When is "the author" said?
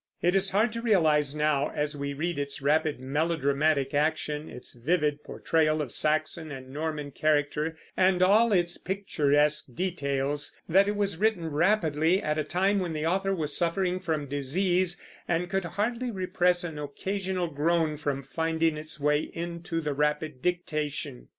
12.93-13.31